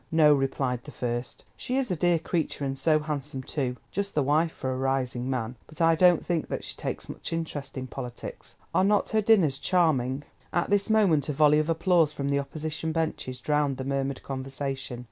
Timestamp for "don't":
5.93-6.25